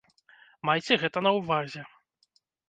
[0.69, 1.81] Майце гэта на ўвазе.